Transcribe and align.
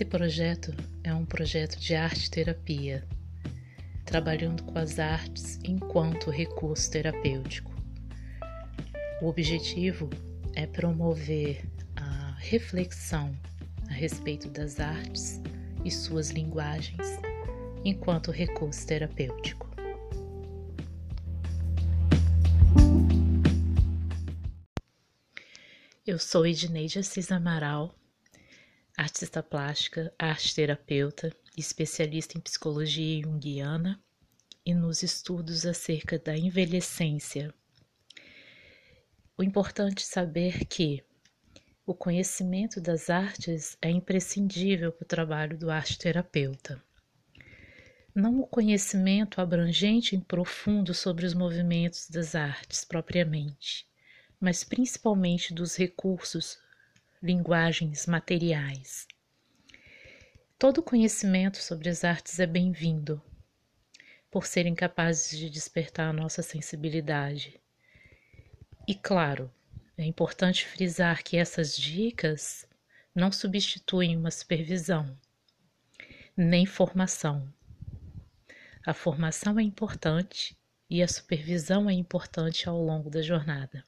Esse 0.00 0.08
projeto 0.08 0.74
é 1.04 1.12
um 1.12 1.26
projeto 1.26 1.78
de 1.78 1.94
arte-terapia, 1.94 3.06
trabalhando 4.06 4.62
com 4.62 4.78
as 4.78 4.98
artes 4.98 5.60
enquanto 5.62 6.30
recurso 6.30 6.90
terapêutico. 6.90 7.70
O 9.20 9.26
objetivo 9.26 10.08
é 10.54 10.66
promover 10.66 11.62
a 11.96 12.34
reflexão 12.38 13.38
a 13.90 13.92
respeito 13.92 14.48
das 14.48 14.80
artes 14.80 15.38
e 15.84 15.90
suas 15.90 16.30
linguagens 16.30 17.18
enquanto 17.84 18.30
recurso 18.30 18.86
terapêutico. 18.86 19.68
Eu 26.06 26.18
sou 26.18 26.46
Edneide 26.46 27.00
Assis 27.00 27.30
Amaral, 27.30 27.99
artista 29.00 29.42
plástica, 29.42 30.12
arte 30.18 30.54
terapeuta, 30.54 31.34
especialista 31.56 32.36
em 32.36 32.40
psicologia 32.40 33.22
junguiana 33.22 33.98
e 34.64 34.74
nos 34.74 35.02
estudos 35.02 35.64
acerca 35.64 36.18
da 36.18 36.36
envelhecência. 36.36 37.54
O 39.38 39.42
importante 39.42 40.02
é 40.02 40.06
saber 40.06 40.66
que 40.66 41.02
o 41.86 41.94
conhecimento 41.94 42.78
das 42.78 43.08
artes 43.08 43.74
é 43.80 43.88
imprescindível 43.88 44.92
para 44.92 45.04
o 45.04 45.08
trabalho 45.08 45.56
do 45.56 45.70
arte 45.70 45.98
terapeuta. 45.98 46.78
Não 48.14 48.38
o 48.40 48.46
conhecimento 48.46 49.40
abrangente 49.40 50.14
e 50.14 50.20
profundo 50.20 50.92
sobre 50.92 51.24
os 51.24 51.32
movimentos 51.32 52.06
das 52.10 52.34
artes 52.34 52.84
propriamente, 52.84 53.88
mas 54.38 54.62
principalmente 54.62 55.54
dos 55.54 55.74
recursos, 55.74 56.58
linguagens 57.22 58.06
materiais. 58.06 59.06
Todo 60.58 60.82
conhecimento 60.82 61.58
sobre 61.58 61.90
as 61.90 62.02
artes 62.02 62.40
é 62.40 62.46
bem-vindo, 62.46 63.22
por 64.30 64.46
serem 64.46 64.74
capazes 64.74 65.38
de 65.38 65.50
despertar 65.50 66.08
a 66.08 66.12
nossa 66.14 66.42
sensibilidade. 66.42 67.60
E 68.88 68.94
claro, 68.94 69.52
é 69.98 70.04
importante 70.04 70.66
frisar 70.66 71.22
que 71.22 71.36
essas 71.36 71.76
dicas 71.76 72.66
não 73.14 73.30
substituem 73.30 74.16
uma 74.16 74.30
supervisão, 74.30 75.14
nem 76.34 76.64
formação. 76.64 77.52
A 78.86 78.94
formação 78.94 79.58
é 79.58 79.62
importante 79.62 80.56
e 80.88 81.02
a 81.02 81.08
supervisão 81.08 81.90
é 81.90 81.92
importante 81.92 82.66
ao 82.66 82.82
longo 82.82 83.10
da 83.10 83.20
jornada. 83.20 83.84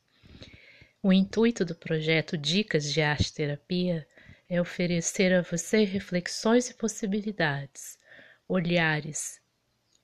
O 1.05 1.13
intuito 1.13 1.65
do 1.65 1.75
projeto 1.75 2.39
Dicas 2.39 2.93
de 2.93 3.03
Arte 3.03 3.35
Terapia 3.35 4.07
é 4.49 4.61
oferecer 4.61 5.33
a 5.33 5.43
você 5.43 5.83
reflexões 5.83 6.71
e 6.71 6.75
possibilidades, 6.75 7.99
olhares, 8.47 9.41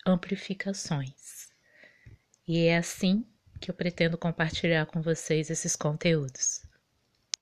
amplificações. 0.04 1.50
E 2.48 2.64
é 2.64 2.78
assim 2.78 3.24
que 3.60 3.70
eu 3.70 3.74
pretendo 3.76 4.19
compartilhar 4.19 4.86
com 4.86 5.00
vocês 5.00 5.50
esses 5.50 5.76
conteúdos. 5.76 6.67